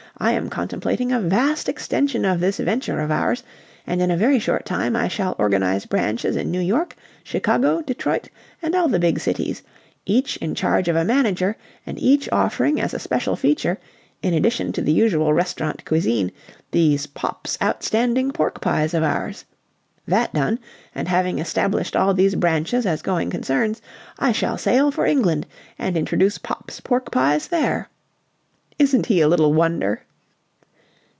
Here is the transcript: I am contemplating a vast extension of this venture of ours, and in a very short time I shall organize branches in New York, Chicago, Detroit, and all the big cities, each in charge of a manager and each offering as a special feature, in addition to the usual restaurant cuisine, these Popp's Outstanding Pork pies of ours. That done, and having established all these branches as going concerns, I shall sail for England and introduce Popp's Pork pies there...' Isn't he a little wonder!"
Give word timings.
I 0.17 0.33
am 0.33 0.51
contemplating 0.51 1.11
a 1.11 1.19
vast 1.19 1.67
extension 1.67 2.25
of 2.25 2.39
this 2.41 2.59
venture 2.59 2.99
of 2.99 3.09
ours, 3.09 3.41
and 3.87 4.03
in 4.03 4.11
a 4.11 4.17
very 4.17 4.37
short 4.37 4.65
time 4.65 4.95
I 4.95 5.07
shall 5.07 5.35
organize 5.39 5.87
branches 5.87 6.35
in 6.35 6.51
New 6.51 6.59
York, 6.59 6.95
Chicago, 7.23 7.81
Detroit, 7.81 8.29
and 8.61 8.75
all 8.75 8.87
the 8.87 8.99
big 8.99 9.19
cities, 9.19 9.63
each 10.05 10.37
in 10.37 10.53
charge 10.53 10.87
of 10.87 10.95
a 10.95 11.03
manager 11.03 11.57
and 11.87 11.99
each 11.99 12.29
offering 12.31 12.79
as 12.79 12.93
a 12.93 12.99
special 12.99 13.35
feature, 13.35 13.79
in 14.21 14.35
addition 14.35 14.71
to 14.73 14.81
the 14.83 14.91
usual 14.91 15.33
restaurant 15.33 15.83
cuisine, 15.85 16.31
these 16.69 17.07
Popp's 17.07 17.57
Outstanding 17.59 18.29
Pork 18.31 18.61
pies 18.61 18.93
of 18.93 19.01
ours. 19.01 19.45
That 20.07 20.31
done, 20.35 20.59
and 20.93 21.07
having 21.07 21.39
established 21.39 21.95
all 21.95 22.13
these 22.13 22.35
branches 22.35 22.85
as 22.85 23.01
going 23.01 23.31
concerns, 23.31 23.81
I 24.19 24.33
shall 24.33 24.59
sail 24.59 24.91
for 24.91 25.07
England 25.07 25.47
and 25.79 25.97
introduce 25.97 26.37
Popp's 26.37 26.79
Pork 26.79 27.09
pies 27.09 27.47
there...' 27.47 27.89
Isn't 28.77 29.07
he 29.07 29.21
a 29.21 29.27
little 29.27 29.53
wonder!" 29.55 30.03